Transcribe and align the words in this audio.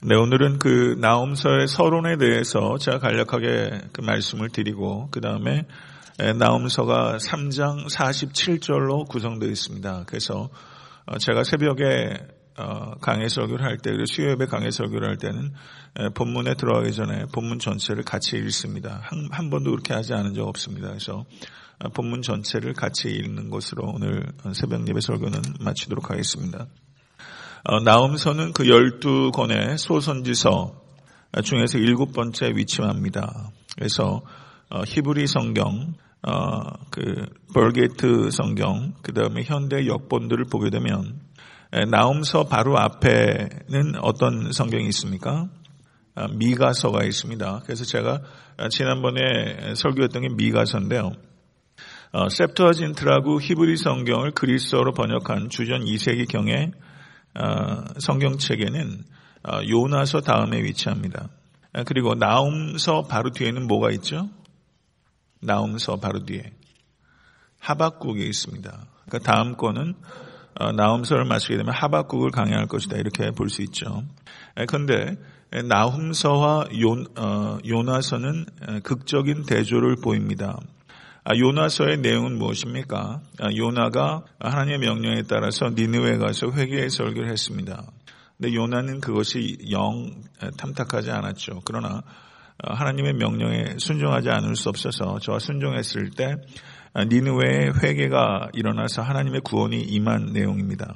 네, 0.00 0.14
오늘은 0.14 0.60
그 0.60 0.96
나움서의 1.00 1.66
서론에 1.66 2.18
대해서 2.18 2.78
제가 2.78 3.00
간략하게 3.00 3.88
그 3.92 4.00
말씀을 4.00 4.48
드리고 4.48 5.08
그 5.10 5.20
다음에 5.20 5.66
나움서가 6.38 7.16
3장 7.16 7.90
47절로 7.90 9.08
구성되어 9.08 9.48
있습니다. 9.48 10.04
그래서 10.06 10.50
어, 11.04 11.18
제가 11.18 11.42
새벽에 11.42 12.16
어, 12.56 12.94
강해 13.00 13.28
설교를 13.28 13.64
할 13.64 13.78
때, 13.78 13.90
그리고 13.90 14.04
수요 14.06 14.30
예배 14.30 14.46
강해 14.46 14.70
설교를 14.70 15.08
할 15.08 15.16
때는 15.16 15.52
본문에 16.14 16.54
들어가기 16.54 16.92
전에 16.92 17.24
본문 17.32 17.58
전체를 17.58 18.04
같이 18.04 18.36
읽습니다. 18.36 19.00
한, 19.02 19.28
한 19.32 19.50
번도 19.50 19.72
그렇게 19.72 19.94
하지 19.94 20.14
않은 20.14 20.32
적 20.34 20.46
없습니다. 20.46 20.90
그래서 20.90 21.24
어, 21.80 21.88
본문 21.88 22.22
전체를 22.22 22.72
같이 22.74 23.08
읽는 23.08 23.50
것으로 23.50 23.90
오늘 23.92 24.28
새벽 24.54 24.86
예배 24.86 25.00
설교는 25.00 25.42
마치도록 25.58 26.08
하겠습니다. 26.08 26.68
어, 27.64 27.80
나음서는 27.80 28.52
그 28.52 28.68
열두 28.68 29.32
권의 29.32 29.78
소선지서 29.78 30.72
중에서 31.44 31.78
일곱 31.78 32.12
번째 32.12 32.52
위치합니다. 32.54 33.50
그래서 33.76 34.22
어, 34.70 34.82
히브리 34.86 35.26
성경, 35.26 35.94
어, 36.22 36.60
그 36.90 37.26
벌게트 37.54 38.30
성경, 38.30 38.94
그 39.02 39.12
다음에 39.12 39.42
현대 39.44 39.86
역본들을 39.86 40.46
보게 40.50 40.70
되면 40.70 41.20
나음서 41.90 42.44
바로 42.44 42.78
앞에는 42.78 43.94
어떤 44.00 44.52
성경이 44.52 44.86
있습니까? 44.88 45.48
미가서가 46.36 47.04
있습니다. 47.04 47.60
그래서 47.64 47.84
제가 47.84 48.22
지난번에 48.70 49.74
설교했던 49.74 50.22
게 50.22 50.28
미가서인데요. 50.34 51.12
어, 52.12 52.28
셉터진트라고 52.30 53.40
히브리 53.40 53.76
성경을 53.76 54.30
그리스어로 54.30 54.92
번역한 54.92 55.50
주전 55.50 55.84
2세기 55.84 56.26
경에 56.26 56.70
어, 56.72 56.72
성경 57.98 58.38
책에는 58.38 59.04
어, 59.44 59.60
요나서 59.68 60.20
다음에 60.20 60.62
위치합니다. 60.62 61.28
아, 61.72 61.84
그리고 61.84 62.14
나움서 62.14 63.02
바로 63.02 63.30
뒤에는 63.30 63.66
뭐가 63.66 63.90
있죠? 63.92 64.28
나움서 65.40 65.96
바로 65.96 66.24
뒤에 66.24 66.52
하박국이 67.60 68.26
있습니다. 68.26 68.86
그러니까 69.06 69.32
다음 69.32 69.56
거는 69.56 69.94
어, 70.58 70.72
나움서를 70.72 71.24
마치게 71.24 71.56
되면 71.56 71.72
하박국을 71.72 72.30
강행할 72.30 72.66
것이다 72.66 72.96
이렇게 72.96 73.30
볼 73.30 73.48
수 73.48 73.62
있죠. 73.62 74.02
그런데 74.66 75.16
나훔서와 75.68 76.66
요, 76.80 77.82
나서는 77.82 78.44
극적인 78.82 79.44
대조를 79.46 79.96
보입니다. 80.02 80.58
아, 81.24 81.36
요나서의 81.36 81.98
내용은 81.98 82.38
무엇입니까? 82.38 83.20
아, 83.40 83.48
요나가 83.56 84.24
하나님의 84.38 84.78
명령에 84.78 85.22
따라서 85.28 85.70
니느웨 85.70 86.16
가서 86.18 86.50
회개의 86.52 86.90
설교를 86.90 87.30
했습니다. 87.30 87.84
근데 88.36 88.54
요나는 88.54 89.00
그것이 89.00 89.58
영 89.70 90.10
탐탁하지 90.56 91.10
않았죠. 91.10 91.62
그러나 91.64 92.02
어, 92.64 92.72
하나님의 92.72 93.14
명령에 93.14 93.76
순종하지 93.78 94.30
않을 94.30 94.56
수 94.56 94.68
없어서 94.68 95.18
저와 95.18 95.38
순종했을 95.38 96.10
때 96.10 96.36
아, 96.94 97.04
니느웨의 97.04 97.74
회개가 97.82 98.50
일어나서 98.54 99.02
하나님의 99.02 99.42
구원이 99.42 99.80
임한 99.80 100.32
내용입니다. 100.32 100.94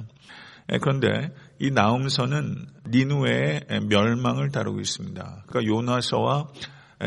그런데 0.81 1.29
이 1.59 1.71
나움서는 1.71 2.67
니누웨의 2.89 3.61
멸망을 3.89 4.49
다루고 4.49 4.79
있습니다. 4.79 5.43
그러니까 5.47 5.73
요나서와 5.73 6.47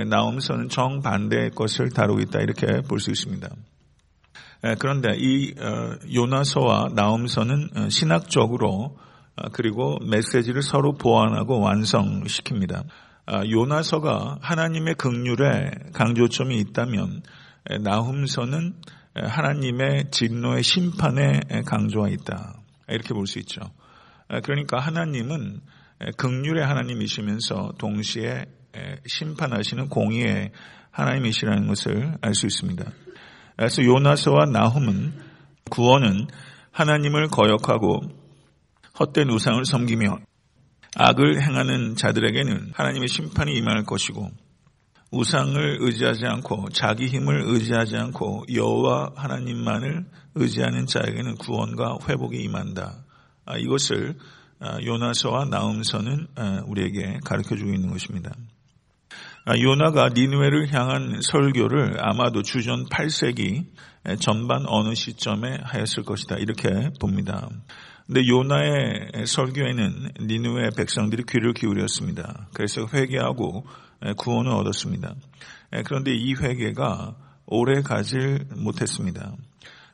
나움서는 0.04 0.68
정반대의 0.68 1.50
것을 1.50 1.90
다루고 1.90 2.20
있다 2.20 2.40
이렇게 2.40 2.82
볼 2.82 3.00
수 3.00 3.10
있습니다. 3.10 3.48
그런데 4.78 5.14
이 5.16 5.54
어, 5.60 5.96
요나서와 6.12 6.88
나움서는 6.94 7.68
어, 7.76 7.88
신학적으로 7.88 8.96
어, 9.36 9.48
그리고 9.52 9.98
메시지를 10.10 10.62
서로 10.62 10.94
보완하고 10.94 11.60
완성시킵니다. 11.60 12.84
아, 13.26 13.42
요나서가 13.48 14.38
하나님의 14.40 14.94
극률에 14.94 15.70
강조점이 15.92 16.58
있다면 16.58 17.22
나훔서는 17.80 18.74
하나님의 19.14 20.10
진노의 20.10 20.62
심판에 20.62 21.40
강조가 21.66 22.08
있다. 22.08 22.54
이렇게 22.88 23.14
볼 23.14 23.26
수 23.26 23.40
있죠. 23.40 23.60
그러니까 24.44 24.78
하나님은 24.78 25.60
극률의 26.16 26.64
하나님이시면서 26.64 27.72
동시에 27.78 28.44
심판하시는 29.06 29.88
공의의 29.88 30.52
하나님이시라는 30.90 31.66
것을 31.66 32.16
알 32.20 32.34
수 32.34 32.46
있습니다. 32.46 32.84
그래서 33.56 33.82
요나서와 33.82 34.46
나훔은 34.46 35.14
구원은 35.70 36.26
하나님을 36.72 37.28
거역하고 37.28 38.00
헛된 38.98 39.30
우상을 39.30 39.64
섬기며 39.64 40.18
악을 40.96 41.42
행하는 41.42 41.96
자들에게는 41.96 42.72
하나님의 42.74 43.08
심판이 43.08 43.54
임할 43.54 43.84
것이고 43.84 44.30
우상을 45.10 45.78
의지하지 45.80 46.26
않고 46.26 46.70
자기 46.70 47.06
힘을 47.06 47.42
의지하지 47.46 47.96
않고 47.96 48.44
여호와 48.52 49.12
하나님만을 49.14 50.04
의지하는 50.34 50.86
자에게는 50.86 51.36
구원과 51.36 51.98
회복이 52.08 52.38
임한다. 52.38 53.04
아, 53.44 53.56
이것을 53.56 54.18
아, 54.58 54.78
요나서와 54.82 55.46
나움서는 55.46 56.26
아, 56.34 56.62
우리에게 56.66 57.20
가르쳐 57.24 57.56
주고 57.56 57.72
있는 57.72 57.90
것입니다. 57.90 58.32
아, 59.48 59.56
요나가 59.56 60.08
니누웨를 60.08 60.74
향한 60.74 61.20
설교를 61.22 62.04
아마도 62.04 62.42
주전 62.42 62.86
8세기 62.86 63.66
전반 64.18 64.64
어느 64.66 64.92
시점에 64.96 65.58
하였을 65.62 66.02
것이다. 66.02 66.34
이렇게 66.38 66.90
봅니다. 67.00 67.48
근데 68.08 68.26
요나의 68.26 69.24
설교에는 69.24 70.10
니누웨 70.22 70.70
백성들이 70.76 71.22
귀를 71.28 71.54
기울였습니다. 71.54 72.48
그래서 72.54 72.88
회개하고 72.92 73.64
구원을 74.16 74.50
얻었습니다. 74.50 75.14
그런데 75.84 76.12
이 76.12 76.34
회개가 76.34 77.14
오래 77.46 77.82
가질 77.82 78.46
못했습니다. 78.56 79.32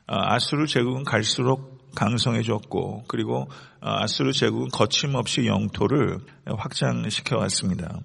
아, 0.07 0.33
아수르 0.33 0.65
제국은 0.65 1.03
갈수록 1.03 1.93
강성해졌고 1.93 3.03
그리고 3.07 3.47
아, 3.81 4.01
아수르 4.01 4.31
제국은 4.31 4.69
거침없이 4.69 5.45
영토를 5.45 6.17
확장시켜 6.45 7.37
왔습니다. 7.37 7.99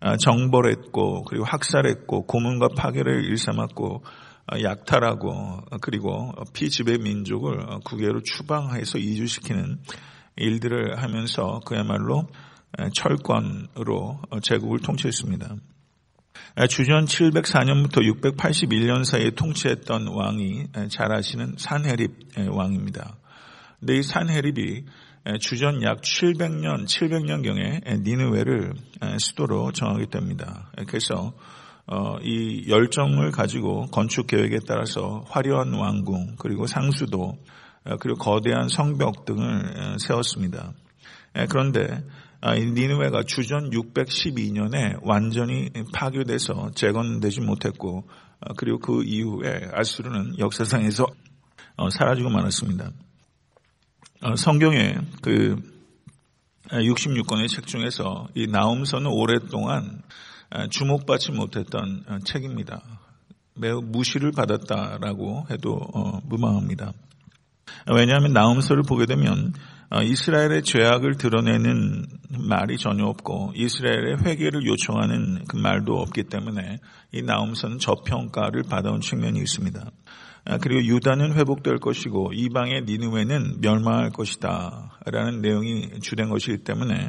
아, 0.00 0.16
정벌했고 0.16 1.24
그리고 1.24 1.44
학살했고 1.44 2.26
고문과 2.26 2.68
파괴를 2.76 3.24
일삼았고 3.26 4.02
아, 4.46 4.60
약탈하고 4.62 5.60
그리고 5.82 6.32
피지배 6.54 6.98
민족을 6.98 7.66
국외로 7.84 8.22
추방해서 8.22 8.98
이주시키는 8.98 9.78
일들을 10.36 11.02
하면서 11.02 11.60
그야말로 11.66 12.26
철권으로 12.94 14.20
제국을 14.42 14.78
통치했습니다. 14.80 15.56
주전 16.68 17.04
704년부터 17.04 17.98
681년 17.98 19.04
사이에 19.04 19.30
통치했던 19.30 20.08
왕이 20.08 20.68
잘 20.88 21.12
아시는 21.12 21.56
산헤립 21.58 22.12
왕입니다. 22.50 23.16
근데 23.80 23.96
이 23.96 24.02
산헤립이 24.02 24.84
주전 25.40 25.82
약 25.82 26.00
700년, 26.00 26.86
700년경에 26.86 28.02
니느웨를 28.02 28.74
수도로 29.18 29.72
정하게 29.72 30.06
됩니다. 30.06 30.70
그래서 30.86 31.32
어, 31.86 32.18
이 32.22 32.68
열정을 32.68 33.30
가지고 33.30 33.86
건축 33.86 34.28
계획에 34.28 34.58
따라서 34.66 35.24
화려한 35.28 35.74
왕궁 35.74 36.36
그리고 36.38 36.66
상수도 36.66 37.36
그리고 38.00 38.18
거대한 38.18 38.68
성벽 38.68 39.24
등을 39.24 39.98
세웠습니다. 39.98 40.72
그런데 41.48 42.02
아, 42.42 42.54
니느웨가 42.54 43.22
주전 43.24 43.70
612년에 43.70 44.98
완전히 45.02 45.70
파괴돼서 45.92 46.70
재건되지 46.74 47.42
못했고 47.42 48.08
어, 48.40 48.54
그리고 48.56 48.78
그 48.78 49.02
이후에 49.04 49.68
아수르는 49.74 50.38
역사상에서 50.38 51.04
어, 51.76 51.90
사라지고 51.90 52.30
말았습니다. 52.30 52.90
어, 54.22 54.36
성경에 54.36 54.96
그 55.22 55.56
66권의 56.68 57.48
책 57.48 57.66
중에서 57.66 58.28
이 58.34 58.46
나움서는 58.46 59.10
오랫동안 59.10 60.02
주목받지 60.68 61.32
못했던 61.32 62.04
어, 62.06 62.18
책입니다. 62.22 62.82
매우 63.54 63.80
무시를 63.80 64.32
받았다라고 64.32 65.46
해도 65.50 65.80
어, 65.94 66.20
무방합니다. 66.24 66.92
왜냐하면 67.96 68.34
나움서를 68.34 68.82
보게 68.82 69.06
되면 69.06 69.54
이스라엘의 70.02 70.64
죄악을 70.64 71.16
드러내는 71.16 72.06
말이 72.46 72.76
전혀 72.76 73.06
없고 73.06 73.54
이스라엘의 73.56 74.18
회개를 74.22 74.66
요청하는 74.66 75.46
그 75.48 75.56
말도 75.56 75.94
없기 75.94 76.24
때문에 76.24 76.78
이 77.12 77.22
나움서는 77.22 77.78
저평가를 77.78 78.64
받아온 78.64 79.00
측면이 79.00 79.38
있습니다. 79.38 79.90
아, 80.44 80.58
그리고 80.58 80.82
유다는 80.84 81.34
회복될 81.34 81.78
것이고 81.78 82.32
이방의 82.32 82.84
니누웨는 82.84 83.60
멸망할 83.60 84.10
것이다 84.10 84.98
라는 85.06 85.40
내용이 85.40 86.00
주된 86.00 86.28
것이기 86.28 86.64
때문에 86.64 87.08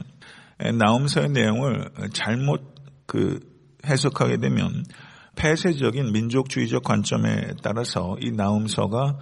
나움서의 0.77 1.29
내용을 1.29 1.89
잘못 2.13 2.75
그 3.05 3.39
해석하게 3.85 4.37
되면 4.37 4.83
폐쇄적인 5.35 6.11
민족주의적 6.11 6.83
관점에 6.83 7.53
따라서 7.63 8.15
이 8.19 8.31
나움서가 8.31 9.17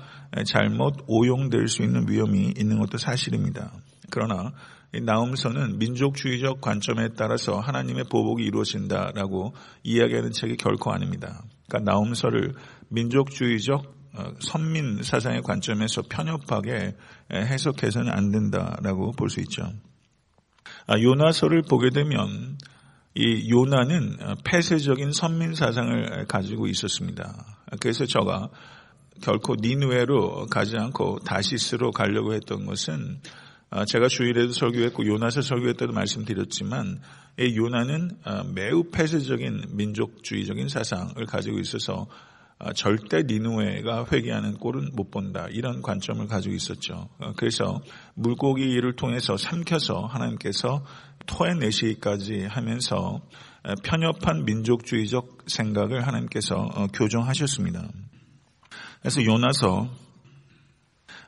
잘못 0.45 0.95
오용될 1.07 1.67
수 1.67 1.83
있는 1.83 2.09
위험이 2.09 2.53
있는 2.57 2.79
것도 2.79 2.97
사실입니다. 2.97 3.71
그러나 4.09 4.51
나움서는 4.91 5.77
민족주의적 5.77 6.61
관점에 6.61 7.09
따라서 7.15 7.59
하나님의 7.59 8.06
보복이 8.11 8.44
이루어진다라고 8.44 9.53
이야기하는 9.83 10.31
책이 10.31 10.57
결코 10.57 10.91
아닙니다. 10.91 11.44
그러니까 11.67 11.91
나움서를 11.91 12.53
민족주의적 12.89 13.83
어, 13.85 13.99
선민 14.39 15.03
사상의 15.03 15.41
관점에서 15.41 16.01
편협하게 16.09 16.95
해석해서는 17.31 18.11
안 18.11 18.31
된다라고 18.31 19.11
볼 19.13 19.29
수 19.29 19.39
있죠. 19.41 19.71
아, 20.88 21.00
요나서를 21.00 21.63
보게 21.63 21.89
되면 21.89 22.57
이 23.15 23.50
요나는 23.51 24.17
폐쇄적인 24.44 25.11
선민 25.11 25.53
사상을 25.56 26.25
가지고 26.27 26.67
있었습니다. 26.67 27.45
그래서 27.79 28.06
저가 28.06 28.50
결코 29.21 29.56
니누에로 29.59 30.47
가지 30.47 30.77
않고 30.77 31.19
다시스로 31.19 31.91
가려고 31.91 32.33
했던 32.33 32.65
것은 32.65 33.19
아, 33.71 33.85
제가 33.85 34.07
주일에도 34.07 34.51
설교했고 34.51 35.06
요나서 35.06 35.41
설교할 35.41 35.75
때도 35.75 35.94
말씀드렸지만 35.94 37.01
이 37.39 37.56
요나는 37.56 38.17
아, 38.23 38.44
매우 38.44 38.89
폐쇄적인 38.89 39.75
민족주의적인 39.75 40.69
사상을 40.69 41.23
가지고 41.27 41.59
있어서 41.59 42.07
아, 42.09 42.38
절대 42.75 43.23
니누에가 43.23 44.06
회개하는 44.11 44.57
꼴은 44.57 44.91
못 44.94 45.11
본다 45.11 45.47
이런 45.50 45.81
관점을 45.81 46.27
가지고 46.27 46.56
있었죠. 46.56 47.09
그래서 47.38 47.81
물고기를 48.15 48.95
통해서 48.95 49.38
삼켜서 49.38 50.06
하나님께서 50.06 50.83
토해내시기까지 51.25 52.45
하면서 52.45 53.21
편협한 53.83 54.45
민족주의적 54.45 55.44
생각을 55.47 56.06
하나님께서 56.07 56.56
어, 56.56 56.88
교정하셨습니다. 56.88 57.88
그래서 59.01 59.23
요나서 59.23 59.89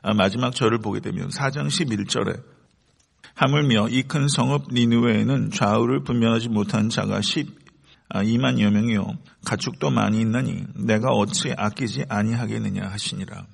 아, 0.02 0.14
마지막 0.14 0.54
절을 0.54 0.78
보게 0.78 1.00
되면 1.00 1.28
4장 1.28 1.68
11절에 1.68 2.42
하물며 3.34 3.88
이 3.88 4.02
큰 4.02 4.28
성읍 4.28 4.72
니누웨에는 4.72 5.50
좌우를 5.50 6.02
분별하지 6.02 6.48
못한 6.48 6.88
자가 6.88 7.20
12만여 8.20 8.70
명이요 8.70 9.18
가축도 9.46 9.90
많이 9.90 10.20
있나니 10.20 10.64
내가 10.74 11.10
어찌 11.10 11.52
아끼지 11.56 12.04
아니하겠느냐 12.08 12.88
하시니라. 12.88 13.46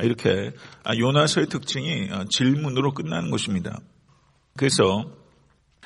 이렇게 0.00 0.52
아, 0.84 0.96
요나서의 0.96 1.48
특징이 1.48 2.08
아, 2.10 2.24
질문으로 2.28 2.92
끝나는 2.92 3.30
것입니다. 3.30 3.78
그래서 4.56 5.10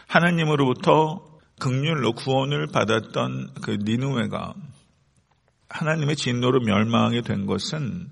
하나님으로부터 0.06 1.32
극률로 1.58 2.12
구원을 2.12 2.66
받았던 2.68 3.54
그 3.62 3.78
니누웨가 3.82 4.54
하나님의 5.68 6.16
진노로 6.16 6.60
멸망하게 6.60 7.22
된 7.22 7.46
것은 7.46 8.10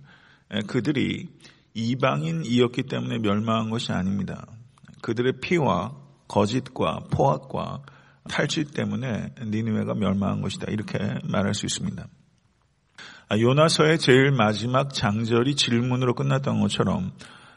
그들이 0.67 1.29
이방인이었기 1.75 2.85
때문에 2.85 3.19
멸망한 3.19 3.71
것이 3.71 3.93
아닙니다. 3.93 4.47
그들의 5.03 5.35
피와 5.41 5.95
거짓과 6.29 7.05
포악과 7.11 7.83
탈취 8.31 8.65
때문에 8.65 9.35
니누웨가 9.45 9.95
멸망한 9.95 10.41
것이다. 10.41 10.67
이렇게 10.71 10.99
말할 11.25 11.53
수 11.55 11.67
있습니다. 11.67 12.07
아, 13.29 13.39
요나서의 13.39 13.99
제일 13.99 14.31
마지막 14.31 14.93
장절이 14.95 15.57
질문으로 15.57 16.15
끝났던 16.15 16.61
것처럼 16.61 17.13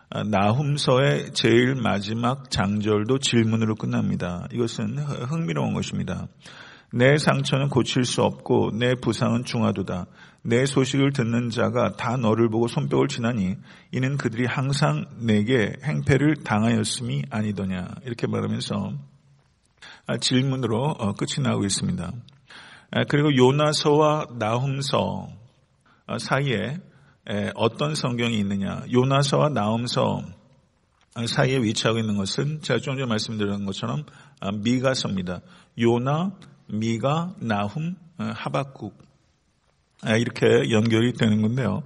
아, 0.10 0.24
나훔서의 0.24 1.34
제일 1.34 1.76
마지막 1.76 2.52
장절도 2.52 3.20
질문으로 3.20 3.76
끝납니다. 3.76 4.48
이것은 4.52 5.00
흥미로운 5.00 5.74
것입니다. 5.74 6.28
내 6.92 7.18
상처는 7.18 7.70
고칠 7.70 8.06
수 8.06 8.22
없고 8.22 8.74
내 8.78 8.94
부상은 8.94 9.44
중하도다. 9.46 10.06
내 10.44 10.68
소식을 10.68 11.14
듣는 11.14 11.50
자가 11.50 11.94
다 11.94 12.18
너를 12.18 12.50
보고 12.50 12.68
손뼉을 12.68 13.08
치나니 13.08 13.56
이는 13.92 14.18
그들이 14.18 14.46
항상 14.46 15.06
내게 15.20 15.74
행패를 15.84 16.44
당하였음이 16.44 17.24
아니더냐. 17.32 17.88
이렇게 18.06 18.28
말하면서 18.28 18.76
아, 18.76 19.13
질문으로 20.20 20.96
어, 21.00 21.14
끝이 21.14 21.42
나오고 21.42 21.66
있습니다. 21.66 22.12
아, 22.92 23.04
그리고 23.06 23.36
요나서와 23.36 24.28
나훔서 24.38 25.30
어, 26.08 26.18
사이에 26.18 26.78
어떤 27.56 27.96
성경이 27.96 28.38
있느냐. 28.40 28.84
요나서와 28.92 29.50
나훔서 29.50 30.24
사이에 31.26 31.58
위치하고 31.60 32.00
있는 32.00 32.18
것은 32.18 32.62
제가 32.62 32.80
좀 32.80 32.96
전에 32.96 33.08
말씀드린 33.08 33.66
것처럼 33.66 34.04
아, 34.42 34.52
미가서입니다. 34.52 35.42
요나, 35.80 36.34
미가, 36.68 37.36
나훔, 37.40 37.96
어, 38.18 38.32
하박국 38.36 38.98
아, 40.02 40.18
이렇게 40.18 40.46
연결이 40.72 41.14
되는 41.14 41.42
건데요. 41.42 41.84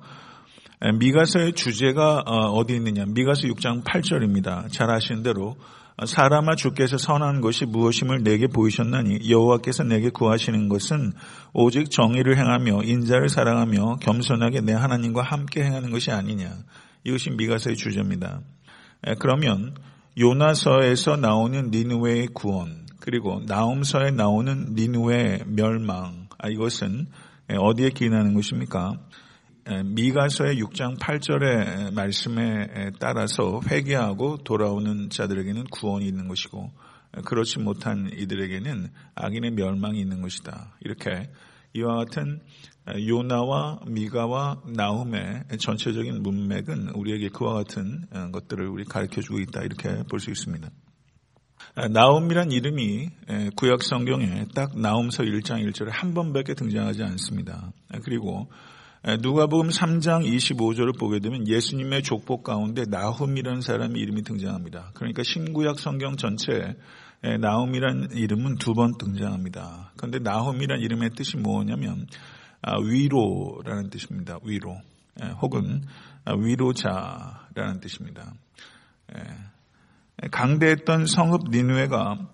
미가서의 0.99 1.53
주제가 1.53 2.23
어, 2.25 2.51
어디 2.53 2.75
있느냐? 2.75 3.05
미가서 3.05 3.47
6장 3.47 3.83
8절입니다. 3.83 4.71
잘 4.71 4.89
아시는 4.89 5.23
대로 5.23 5.55
사람아 6.05 6.55
주께서 6.55 6.97
선한 6.97 7.41
것이 7.41 7.65
무엇임을 7.65 8.23
내게 8.23 8.45
보이셨나니 8.47 9.29
여호와께서 9.29 9.83
내게 9.83 10.09
구하시는 10.09 10.69
것은 10.69 11.13
오직 11.53 11.89
정의를 11.89 12.37
행하며 12.37 12.83
인자를 12.83 13.29
사랑하며 13.29 13.97
겸손하게 14.01 14.61
내 14.61 14.73
하나님과 14.73 15.23
함께 15.23 15.63
행하는 15.63 15.89
것이 15.89 16.11
아니냐. 16.11 16.51
이것이 17.03 17.31
미가서의 17.31 17.75
주제입니다. 17.77 18.41
그러면 19.19 19.75
요나서에서 20.19 21.15
나오는 21.17 21.71
니누웨의 21.71 22.27
구원 22.33 22.85
그리고 22.99 23.41
나움서에 23.47 24.11
나오는 24.11 24.73
니누웨의 24.75 25.45
멸망 25.47 26.27
아, 26.37 26.49
이것은 26.49 27.07
어디에 27.49 27.89
기인하는 27.91 28.33
것입니까? 28.33 28.99
미가서의 29.85 30.61
6장 30.61 30.97
8절의 30.97 31.93
말씀에 31.93 32.91
따라서 32.99 33.59
회개하고 33.69 34.37
돌아오는 34.37 35.09
자들에게는 35.09 35.65
구원이 35.65 36.05
있는 36.07 36.27
것이고 36.27 36.71
그렇지 37.25 37.59
못한 37.59 38.09
이들에게는 38.13 38.89
악인의 39.15 39.51
멸망이 39.51 39.99
있는 39.99 40.21
것이다. 40.21 40.75
이렇게 40.81 41.29
이와 41.73 41.95
같은 41.95 42.41
요나와 43.07 43.81
미가와 43.87 44.61
나움의 44.65 45.43
전체적인 45.59 46.23
문맥은 46.23 46.89
우리에게 46.95 47.29
그와 47.29 47.53
같은 47.53 48.07
것들을 48.31 48.67
우리 48.67 48.85
가르쳐 48.85 49.21
주고 49.21 49.39
있다. 49.39 49.63
이렇게 49.63 50.03
볼 50.09 50.19
수 50.19 50.31
있습니다. 50.31 50.69
나움이란 51.91 52.51
이름이 52.51 53.09
구약 53.55 53.83
성경에 53.83 54.45
딱 54.55 54.79
나움서 54.79 55.23
1장 55.23 55.63
1절에 55.67 55.89
한 55.91 56.13
번밖에 56.13 56.53
등장하지 56.53 57.03
않습니다. 57.03 57.73
그리고 58.03 58.49
누가복음 59.15 59.69
3장 59.69 60.25
25절을 60.25 60.99
보게 60.99 61.19
되면 61.19 61.47
예수님의 61.47 62.03
족복 62.03 62.43
가운데 62.43 62.83
나훔이라는 62.89 63.61
사람의 63.61 64.01
이름이 64.01 64.23
등장합니다. 64.23 64.91
그러니까 64.95 65.23
신구약 65.23 65.79
성경 65.79 66.17
전체에 66.17 66.75
나훔이라는 67.39 68.11
이름은 68.11 68.55
두 68.57 68.73
번 68.73 68.97
등장합니다. 68.97 69.93
그런데 69.95 70.19
나훔이라는 70.19 70.83
이름의 70.83 71.11
뜻이 71.15 71.37
뭐냐면 71.37 72.05
아, 72.61 72.77
위로라는 72.79 73.89
뜻입니다. 73.89 74.39
위로 74.43 74.75
혹은 75.41 75.83
위로자라는 76.37 77.79
뜻입니다. 77.79 78.33
강대했던 80.31 81.05
성읍 81.05 81.49
니누에가 81.49 82.27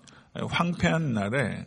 황폐한 0.50 1.12
날에 1.12 1.66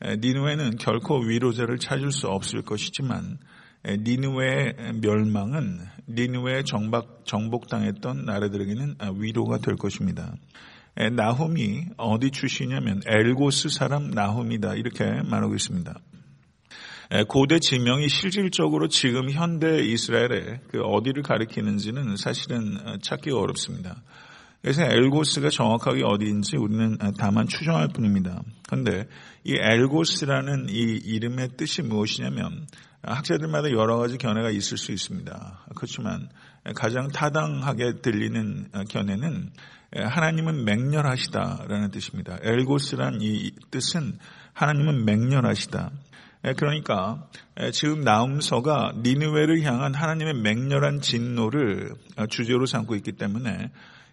니누에는 0.00 0.78
결코 0.78 1.18
위로자를 1.20 1.78
찾을 1.78 2.12
수 2.12 2.28
없을 2.28 2.62
것이지만 2.62 3.36
니누의 3.84 4.74
멸망은 5.00 5.80
니누에 6.08 6.62
정박, 6.64 7.24
정복당했던 7.24 8.24
나라들에게는 8.24 8.96
위로가 9.16 9.58
될 9.58 9.76
것입니다. 9.76 10.34
나훔이 10.94 11.86
어디 11.96 12.30
출신이냐면 12.30 13.00
엘고스 13.06 13.70
사람 13.70 14.10
나훔이다 14.10 14.74
이렇게 14.74 15.04
말하고 15.24 15.54
있습니다. 15.54 15.98
고대 17.28 17.58
지명이 17.58 18.08
실질적으로 18.08 18.88
지금 18.88 19.30
현대 19.30 19.84
이스라엘의 19.84 20.60
그 20.68 20.80
어디를 20.80 21.22
가리키는지는 21.22 22.16
사실은 22.16 22.78
찾기가 23.02 23.38
어렵습니다. 23.38 24.02
그래서 24.62 24.84
엘고스가 24.84 25.50
정확하게 25.50 26.04
어디인지 26.04 26.56
우리는 26.56 26.96
다만 27.18 27.48
추정할 27.48 27.88
뿐입니다. 27.88 28.42
그런데 28.68 29.08
이 29.44 29.54
엘고스라는 29.58 30.68
이 30.68 31.00
이름의 31.04 31.56
뜻이 31.56 31.82
무엇이냐면 31.82 32.66
학자들마다 33.02 33.70
여러 33.72 33.96
가지 33.98 34.16
견해가 34.16 34.50
있을 34.50 34.78
수 34.78 34.92
있습니다. 34.92 35.66
그렇지만 35.74 36.28
가장 36.76 37.08
타당하게 37.08 38.00
들리는 38.00 38.68
견해는 38.88 39.50
하나님은 39.94 40.64
맹렬하시다라는 40.64 41.90
뜻입니다. 41.90 42.38
엘고스란 42.42 43.18
이 43.20 43.50
뜻은 43.70 44.18
하나님은 44.52 45.04
맹렬하시다. 45.04 45.90
그러니까 46.56 47.28
지금 47.72 48.00
나움서가 48.00 48.94
니느웨를 49.02 49.62
향한 49.62 49.94
하나님의 49.94 50.34
맹렬한 50.34 51.00
진노를 51.00 51.94
주제로 52.30 52.66
삼고 52.66 52.94
있기 52.96 53.12
때문에 53.12 53.70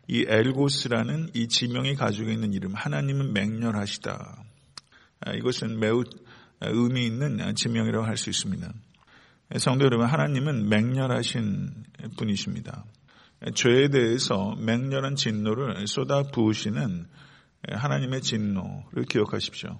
이 0.07 0.25
엘고스라는 0.27 1.29
이 1.35 1.47
지명이 1.47 1.95
가지고 1.95 2.31
있는 2.31 2.53
이름 2.53 2.73
하나님은 2.73 3.33
맹렬하시다. 3.33 4.43
이것은 5.35 5.79
매우 5.79 6.03
의미 6.61 7.05
있는 7.05 7.55
지명이라고 7.55 8.05
할 8.05 8.17
수 8.17 8.29
있습니다. 8.29 8.71
성도 9.57 9.85
여러분, 9.85 10.05
하나님은 10.05 10.69
맹렬하신 10.69 11.85
분이십니다. 12.17 12.85
죄에 13.55 13.87
대해서 13.87 14.55
맹렬한 14.59 15.15
진노를 15.15 15.87
쏟아 15.87 16.23
부으시는 16.23 17.07
하나님의 17.69 18.21
진노를 18.21 19.05
기억하십시오. 19.09 19.79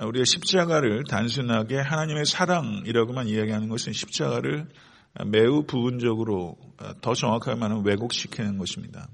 우리가 0.00 0.24
십자가를 0.24 1.04
단순하게 1.04 1.78
하나님의 1.78 2.24
사랑이라고만 2.24 3.28
이야기하는 3.28 3.68
것은 3.68 3.92
십자가를 3.92 4.68
매우 5.26 5.64
부분적으로 5.64 6.56
더 7.00 7.14
정확하게 7.14 7.58
말하면 7.60 7.84
왜곡시키는 7.84 8.58
것입니다. 8.58 9.08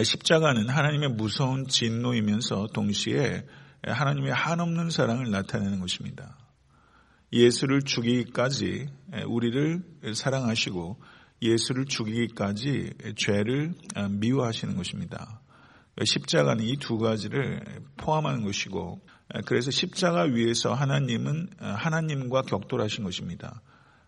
십자가는 0.00 0.68
하나님의 0.68 1.10
무서운 1.10 1.66
진노이면서 1.66 2.68
동시에 2.74 3.46
하나님의 3.86 4.32
한없는 4.32 4.90
사랑을 4.90 5.30
나타내는 5.30 5.80
것입니다. 5.80 6.38
예수를 7.32 7.82
죽이기까지 7.82 8.88
우리를 9.26 9.82
사랑하시고 10.14 11.00
예수를 11.42 11.84
죽이기까지 11.86 12.94
죄를 13.16 13.74
미워하시는 14.10 14.76
것입니다. 14.76 15.40
십자가는 16.02 16.64
이 16.64 16.76
두 16.76 16.98
가지를 16.98 17.62
포함하는 17.96 18.42
것이고 18.44 19.00
그래서 19.46 19.70
십자가 19.70 20.22
위에서 20.22 20.74
하나님은 20.74 21.50
하나님과 21.58 22.42
격돌하신 22.42 23.04
것입니다. 23.04 23.60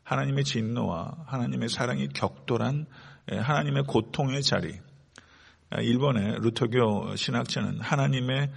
하나님의 0.05 0.45
진노와 0.45 1.25
하나님의 1.27 1.69
사랑이 1.69 2.09
격돌한 2.09 2.87
하나님의 3.29 3.85
고통의 3.85 4.43
자리. 4.43 4.79
일본의 5.81 6.39
루터교 6.43 7.17
신학자는 7.17 7.81
하나님의 7.81 8.51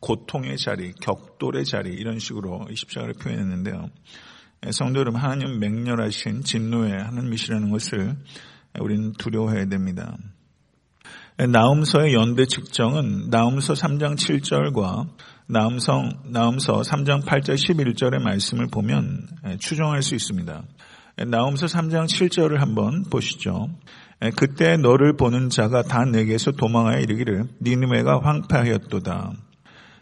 고통의 0.00 0.56
자리, 0.58 0.92
격돌의 0.92 1.64
자리 1.64 1.90
이런 1.90 2.18
식으로 2.18 2.66
십자가를 2.74 3.14
표현했는데요. 3.14 3.90
성도 4.70 5.00
여러분 5.00 5.20
하나님 5.20 5.58
맹렬하신 5.60 6.42
진노의 6.42 6.92
하나님이시라는 6.92 7.70
것을 7.70 8.16
우리는 8.80 9.12
두려워해야 9.12 9.66
됩니다. 9.66 10.16
나움서의 11.36 12.14
연대 12.14 12.46
측정은 12.46 13.30
나움서 13.30 13.74
3장 13.74 14.16
7절과 14.16 15.08
나움서, 15.46 16.02
나움서 16.24 16.80
3장 16.82 17.24
8절 17.24 17.54
11절의 17.54 18.20
말씀을 18.20 18.66
보면 18.66 19.28
추정할 19.60 20.02
수 20.02 20.14
있습니다. 20.16 20.62
나움서 21.28 21.66
3장 21.66 22.06
7절을 22.06 22.58
한번 22.58 23.04
보시죠. 23.04 23.68
그때 24.36 24.76
너를 24.76 25.16
보는 25.16 25.48
자가 25.48 25.82
다 25.82 26.04
내게서 26.04 26.52
도망하여 26.52 26.98
이르기를 27.00 27.44
니누웨가 27.62 28.20
황폐하였도다. 28.22 29.32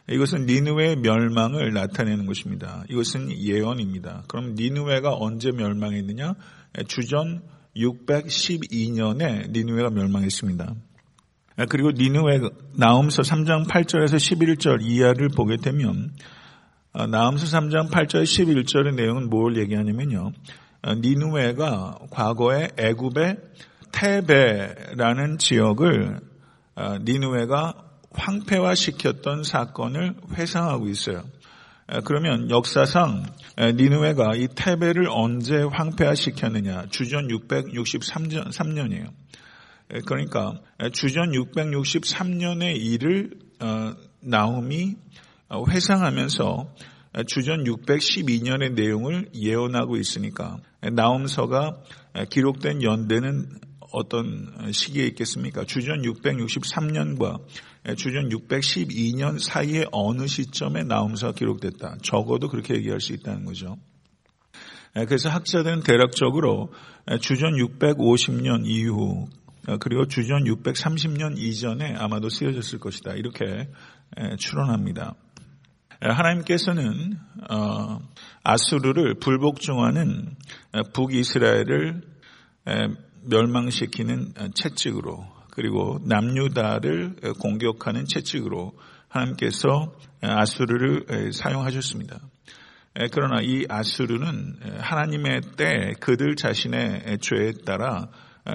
이것은 0.09 0.47
니누웨의 0.47 0.97
멸망을 0.97 1.73
나타내는 1.73 2.27
것입니다. 2.27 2.85
이것은 2.89 3.37
예언입니다. 3.37 4.23
그럼 4.29 4.55
니누웨가 4.55 5.15
언제 5.19 5.51
멸망했느냐? 5.51 6.35
주전 6.87 7.43
612년에 7.77 9.51
니누웨가 9.51 9.91
멸망했습니다. 9.91 10.75
그리고 11.69 11.91
니누웨 11.91 12.41
나움서 12.75 13.23
3장 13.23 13.67
8절에서 13.67 14.17
11절 14.17 14.83
이하를 14.83 15.29
보게 15.29 15.57
되면 15.57 16.13
아, 16.93 17.07
나움서 17.07 17.45
3장 17.45 17.91
8절 17.91 18.23
11절의 18.23 18.95
내용은 18.95 19.29
뭘 19.29 19.59
얘기하냐면요. 19.59 20.33
아, 20.83 20.95
니누웨가 20.95 21.99
과거에 22.11 22.69
애굽의 22.79 23.37
테베라는 23.93 25.39
지역을 25.39 26.21
아, 26.75 26.99
니누웨가 26.99 27.86
황폐화시켰던 28.17 29.45
사건을 29.45 30.15
회상하고 30.35 30.89
있어요. 30.89 31.25
그러면 32.05 32.51
역사상 32.51 33.25
니누웨가 33.59 34.35
이 34.35 34.49
테베를 34.55 35.09
언제 35.09 35.63
황폐화시켰느냐? 35.63 36.87
주전 36.91 37.29
663년이에요. 37.29 39.13
그러니까 40.05 40.61
주전 40.93 41.31
663년의 41.31 42.77
일을 42.77 43.31
어, 43.61 43.95
나움이 44.21 44.97
어, 45.49 45.65
회상하면서 45.69 46.75
주전 47.27 47.65
612년의 47.65 48.75
내용을 48.75 49.31
예언하고 49.33 49.97
있으니까 49.97 50.59
나움서가 50.81 51.79
기록된 52.29 52.83
연대는 52.83 53.49
어떤 53.93 54.71
시기에 54.73 55.07
있겠습니까? 55.07 55.65
주전 55.65 56.03
663년과 56.03 57.41
주전 57.95 58.31
612년 58.31 59.39
사이에 59.39 59.85
어느 59.93 60.27
시점에 60.27 60.83
나움서가 60.83 61.33
기록됐다. 61.35 61.99
적어도 62.03 62.49
그렇게 62.49 62.75
얘기할 62.75 63.01
수 63.01 63.13
있다는 63.13 63.45
거죠. 63.45 63.77
그래서 64.93 65.29
학자들은 65.29 65.83
대략적으로 65.83 66.73
주전 67.21 67.53
650년 67.53 68.67
이후 68.67 69.29
그리고 69.81 70.07
주전 70.07 70.45
630년 70.45 71.39
이전에 71.39 71.95
아마도 71.97 72.29
쓰여졌을 72.29 72.79
것이다. 72.79 73.13
이렇게 73.13 73.69
추론합니다. 74.39 75.15
하나님께서는 76.01 77.19
어, 77.51 78.01
아수르를 78.43 79.15
불복종하는 79.19 80.37
북이스라엘을 80.93 82.03
멸망시키는 83.23 84.33
채찍으로 84.55 85.36
그리고 85.57 85.99
남유다를 86.05 87.17
공격하는 87.41 88.05
채찍으로 88.05 88.75
하나님께서 89.09 89.91
아수르를 90.21 91.33
사용하셨습니다. 91.33 92.21
그러나 93.11 93.41
이 93.41 93.65
아수르는 93.67 94.57
하나님의 94.81 95.41
때 95.57 95.95
그들 96.01 96.37
자신의 96.37 97.19
죄에 97.23 97.53
따라 97.65 98.09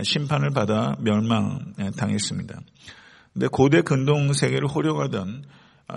심판을 0.03 0.51
받아 0.51 0.95
멸망당했습니다. 0.99 2.61
근데 3.33 3.47
고대 3.51 3.81
근동 3.81 4.31
세계를 4.33 4.67
호령하던 4.67 5.43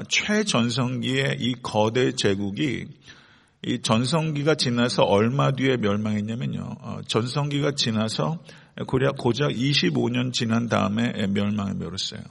최전성기의 0.09 1.37
이 1.39 1.55
거대 1.63 2.13
제국이 2.13 2.87
이 3.67 3.81
전성기가 3.81 4.55
지나서 4.55 5.03
얼마 5.05 5.53
뒤에 5.53 5.77
멸망했냐면요. 5.79 6.77
어, 6.81 7.01
전성기가 7.07 7.73
지나서 7.73 8.39
고작, 8.87 9.16
고작 9.16 9.50
25년 9.50 10.33
지난 10.33 10.69
다음에 10.69 11.26
멸망을 11.28 11.75
멸했어요. 11.75 12.23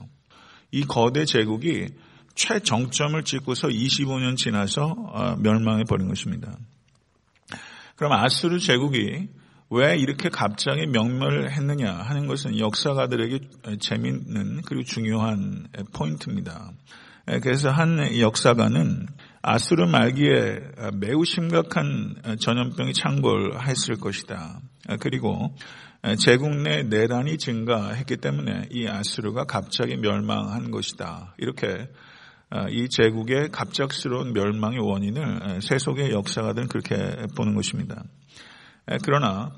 이 0.70 0.82
거대 0.84 1.24
제국이 1.24 1.88
최정점을 2.34 3.22
찍고서 3.22 3.68
25년 3.68 4.36
지나서 4.36 4.84
어, 4.84 5.36
멸망해 5.36 5.84
버린 5.84 6.08
것입니다. 6.08 6.56
그럼 7.96 8.12
아수르 8.12 8.58
제국이 8.58 9.28
왜 9.70 9.96
이렇게 9.96 10.28
갑자기 10.28 10.86
명멸했느냐 10.86 11.92
하는 11.92 12.26
것은 12.26 12.58
역사가들에게 12.58 13.40
재미있는 13.80 14.62
그리고 14.62 14.84
중요한 14.84 15.68
포인트입니다. 15.92 16.72
그래서 17.42 17.70
한 17.70 18.18
역사가는 18.18 19.06
아수르 19.42 19.86
말기에 19.86 20.60
매우 20.94 21.24
심각한 21.24 22.14
전염병이 22.38 22.92
창궐했을 22.92 23.96
것이다. 23.96 24.60
그리고 25.00 25.54
제국 26.18 26.54
내 26.62 26.82
내란이 26.82 27.38
증가했기 27.38 28.18
때문에 28.18 28.68
이 28.70 28.86
아수르가 28.86 29.44
갑자기 29.44 29.96
멸망한 29.96 30.70
것이다. 30.70 31.34
이렇게 31.38 31.88
이 32.70 32.88
제국의 32.90 33.48
갑작스러운 33.50 34.34
멸망의 34.34 34.80
원인을 34.80 35.62
세속의 35.62 36.12
역사가들은 36.12 36.68
그렇게 36.68 36.94
보는 37.36 37.54
것입니다. 37.54 38.04
그러나 39.02 39.50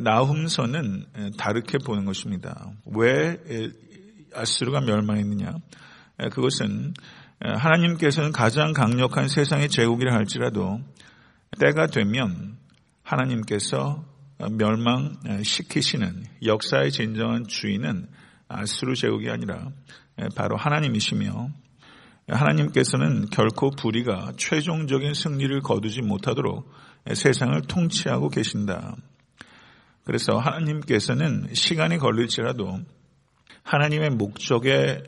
나훔서는 0.00 1.06
다르게 1.38 1.78
보는 1.78 2.04
것입니다. 2.04 2.70
왜 2.94 3.38
아수르가 4.34 4.82
멸망했느냐? 4.82 5.54
그것은 6.32 6.92
하나님께서는 7.40 8.32
가장 8.32 8.74
강력한 8.74 9.28
세상의 9.28 9.68
제국이라 9.70 10.12
할지라도 10.12 10.80
때가 11.58 11.86
되면 11.86 12.58
하나님께서 13.02 14.04
멸망시키시는 14.38 16.24
역사의 16.44 16.92
진정한 16.92 17.46
주인은 17.46 18.08
아수르 18.48 18.94
제국이 18.94 19.28
아니라 19.30 19.70
바로 20.36 20.56
하나님이시며 20.56 21.50
하나님께서는 22.28 23.26
결코 23.30 23.70
불의가 23.70 24.32
최종적인 24.36 25.14
승리를 25.14 25.60
거두지 25.60 26.02
못하도록 26.02 26.70
세상을 27.14 27.60
통치하고 27.62 28.28
계신다. 28.28 28.96
그래서 30.04 30.38
하나님께서는 30.38 31.48
시간이 31.52 31.98
걸릴지라도 31.98 32.80
하나님의 33.62 34.10
목적에 34.10 35.02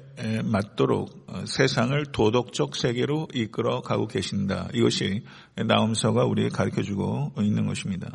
맞도록 0.44 1.24
어, 1.28 1.46
세상을 1.46 2.04
도덕적 2.12 2.76
세계로 2.76 3.28
이끌어 3.32 3.80
가고 3.80 4.06
계신다. 4.06 4.68
이것이 4.74 5.24
나움서가 5.56 6.24
우리에게 6.26 6.50
가르쳐 6.54 6.82
주고 6.82 7.32
있는 7.38 7.66
것입니다. 7.66 8.10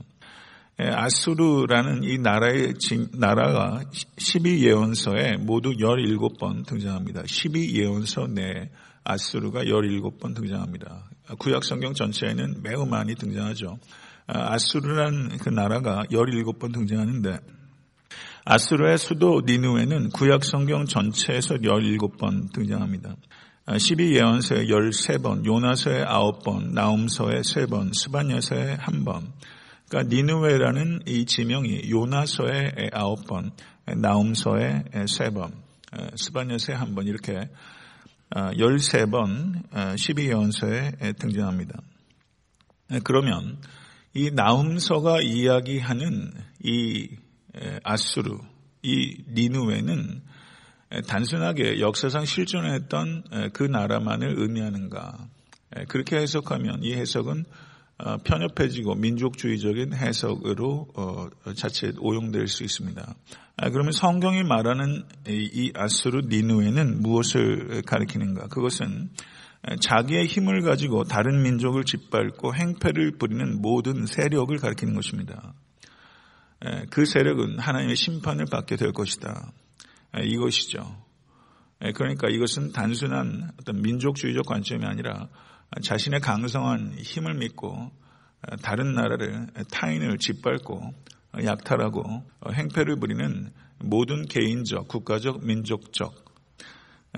아수르라는 0.78 2.04
이 2.04 2.18
나라의 2.18 2.74
나라가 3.14 3.82
12예언서에 3.92 5.38
모두 5.38 5.72
17번 5.72 6.66
등장합니다. 6.66 7.24
12예언서 7.24 8.30
내 8.30 8.70
아수르가 9.04 9.64
17번 9.64 10.36
등장합니다. 10.36 11.10
구약 11.40 11.64
성경 11.64 11.94
전체에는 11.94 12.62
매우 12.62 12.86
많이 12.86 13.16
등장하죠. 13.16 13.78
아, 14.28 14.54
아수르라는 14.54 15.38
그 15.38 15.50
나라가 15.50 16.04
17번 16.12 16.74
등장하는데 16.74 17.38
아수르의 18.44 18.98
수도 18.98 19.42
니누에는 19.46 20.10
구약 20.10 20.44
성경 20.44 20.86
전체에서 20.86 21.56
17번 21.56 22.52
등장합니다. 22.52 23.16
12예언서에 23.68 24.70
13번, 24.70 25.46
요나서에 25.46 26.04
9번, 26.06 26.74
나움서에 26.74 27.42
3번, 27.42 27.92
스바냐서에 27.96 28.78
1번. 28.78 29.32
그러니까 29.90 30.16
니누웨라는 30.16 31.02
이 31.06 31.26
지명이 31.26 31.90
요나서에 31.90 32.90
9번, 32.92 33.52
나움서에 33.86 34.84
3번, 34.92 35.52
스바냐서에 36.16 36.76
1번 36.76 37.08
이렇게 37.08 37.50
13번 38.32 39.70
12예언서에 39.72 41.18
등장합니다. 41.20 41.80
그러면 43.04 43.60
이 44.14 44.32
나움서가 44.32 45.22
이야기하는 45.22 46.32
이 46.64 47.10
아수르, 47.84 48.38
이 48.82 49.24
니누웨는 49.30 50.22
단순하게 51.08 51.80
역사상 51.80 52.26
실존했던 52.26 53.52
그 53.54 53.64
나라만을 53.64 54.36
의미하는가. 54.38 55.28
그렇게 55.90 56.18
해석하면 56.18 56.84
이 56.84 56.94
해석은 56.94 57.44
어, 57.44 57.65
편협해지고 57.98 58.96
민족주의적인 58.96 59.94
해석으로 59.94 60.88
어, 60.96 61.28
자칫 61.56 61.96
오용될 62.00 62.48
수 62.48 62.64
있습니다. 62.64 63.16
아, 63.58 63.70
그러면 63.70 63.94
성경이 63.94 64.44
말하는 64.44 65.04
이 65.28 65.72
아수르 65.76 66.22
니누에는 66.28 67.02
무엇을 67.02 67.84
가리키는가? 67.86 68.48
그것은 68.48 69.10
자기의 69.80 70.26
힘을 70.26 70.62
가지고 70.62 71.06
다른 71.06 71.42
민족을 71.42 71.86
짓밟고 71.86 72.54
행패를 72.54 73.18
부리는 73.18 73.62
모든 73.62 74.06
세력을 74.06 74.56
가리키는 74.58 74.94
것입니다. 74.94 75.54
그 76.90 77.06
세력은 77.06 77.60
하나님의 77.60 77.96
심판을 77.96 78.46
받게 78.52 78.76
될 78.76 78.92
것이다. 78.92 79.52
이것이죠. 80.22 81.04
그러니까 81.96 82.28
이것은 82.30 82.74
단순한 82.74 83.52
어떤 83.60 83.82
민족주의적 83.82 84.46
관점이 84.46 84.86
아니라 84.86 85.30
자신의 85.82 86.22
강성한 86.22 86.96
힘을 87.00 87.36
믿고 87.36 87.92
다른 88.62 88.94
나라를 88.94 89.48
타인을 89.72 90.18
짓밟고 90.18 90.94
약탈하고 91.44 92.24
행패를 92.54 92.98
부리는 92.98 93.52
모든 93.80 94.26
개인적, 94.26 94.88
국가적, 94.88 95.46
민족적 95.46 96.14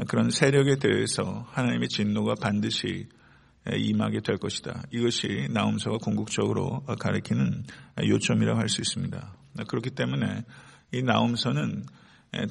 그런 0.08 0.30
세력에 0.30 0.78
대해서 0.78 1.46
하나님의 1.50 1.90
진노가 1.90 2.36
반드시 2.42 3.08
임하게 3.76 4.22
될 4.22 4.38
것이다. 4.38 4.84
이것이 4.92 5.48
나움서가 5.52 5.98
궁극적으로 5.98 6.84
가리키는 7.00 7.64
요점이라고 8.08 8.60
할 8.60 8.70
수 8.70 8.82
있습니다. 8.82 9.34
그렇기 9.68 9.90
때문에 9.92 10.44
이 10.94 11.04
나움서는 11.04 11.84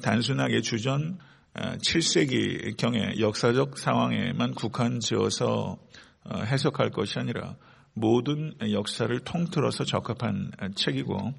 단순하게 0.03 0.61
주전 0.61 1.17
7세기경의 1.53 3.19
역사적 3.19 3.77
상황에만 3.77 4.53
국한 4.53 4.99
지어서 4.99 5.77
어, 6.23 6.41
해석할 6.43 6.91
것이 6.91 7.17
아니라 7.19 7.55
모든 7.93 8.53
역사를 8.71 9.19
통틀어서 9.19 9.85
적합한 9.85 10.51
책이고 10.75 11.33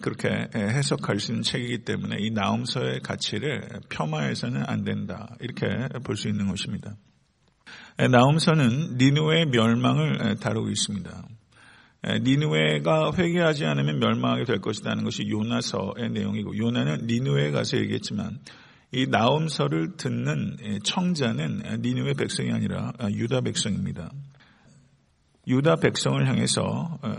그렇게 0.00 0.28
해석할 0.54 1.18
수 1.18 1.32
있는 1.32 1.42
책이기 1.42 1.84
때문에 1.84 2.16
이 2.20 2.30
나움서의 2.30 3.00
가치를 3.00 3.68
폄하해서는 3.90 4.62
안 4.66 4.84
된다 4.84 5.34
이렇게 5.40 5.66
볼 6.04 6.16
수 6.16 6.28
있는 6.28 6.46
것입니다. 6.46 6.94
나움서는 7.98 8.96
니누의 8.96 9.46
멸망을 9.46 10.36
다루고 10.36 10.70
있습니다. 10.70 11.26
니누에가 12.22 13.12
회개하지 13.16 13.64
않으면 13.66 13.98
멸망하게 13.98 14.44
될 14.44 14.60
것이라는 14.60 15.04
것이 15.04 15.28
요나서의 15.28 16.10
내용이고 16.10 16.56
요나는 16.56 17.06
니누에 17.06 17.50
가서 17.50 17.76
얘기했지만 17.76 18.38
이 18.92 19.06
나움서를 19.06 19.96
듣는 19.96 20.56
청자는 20.84 21.80
니누의 21.80 22.14
백성이 22.14 22.52
아니라 22.52 22.92
유다 23.10 23.40
백성입니다. 23.40 24.10
유다 25.48 25.76
백성을 25.76 26.28
향해서 26.28 26.62
어, 26.62 27.12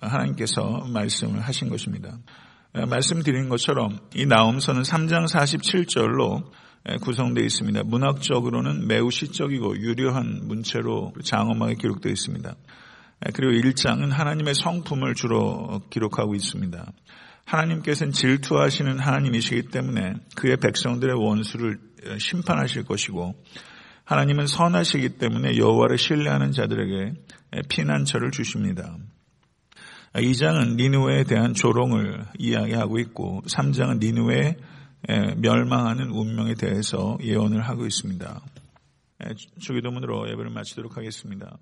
하나님께서 0.00 0.86
말씀을 0.92 1.40
하신 1.40 1.68
것입니다. 1.68 2.18
말씀드린 2.72 3.48
것처럼 3.48 3.98
이 4.14 4.26
나움서는 4.26 4.82
3장 4.82 5.26
47절로 5.26 6.50
구성되어 7.02 7.44
있습니다. 7.44 7.82
문학적으로는 7.84 8.86
매우 8.86 9.10
시적이고 9.10 9.76
유려한 9.78 10.40
문체로 10.44 11.12
장엄하게 11.22 11.74
기록되어 11.74 12.10
있습니다. 12.10 12.54
그리고 13.34 13.68
1장은 13.68 14.08
하나님의 14.10 14.54
성품을 14.54 15.14
주로 15.14 15.82
기록하고 15.90 16.34
있습니다. 16.34 16.90
하나님께서는 17.44 18.12
질투하시는 18.12 18.98
하나님이시기 18.98 19.70
때문에 19.70 20.14
그의 20.36 20.56
백성들의 20.56 21.16
원수를 21.16 21.78
심판하실 22.18 22.84
것이고 22.84 23.34
하나님은 24.04 24.46
선하시기 24.46 25.18
때문에 25.18 25.56
여호와를 25.56 25.98
신뢰하는 25.98 26.52
자들에게 26.52 27.12
피난처를 27.68 28.30
주십니다. 28.30 28.96
2장은 30.14 30.76
니누에 30.76 31.24
대한 31.24 31.54
조롱을 31.54 32.24
이야기하고 32.38 32.98
있고 32.98 33.42
3장은 33.46 34.00
니누에 34.00 34.56
멸망하는 35.36 36.10
운명에 36.10 36.54
대해서 36.54 37.16
예언을 37.22 37.62
하고 37.62 37.86
있습니다. 37.86 38.40
주기도문으로 39.60 40.28
예배를 40.30 40.50
마치도록 40.50 40.96
하겠습니다. 40.96 41.56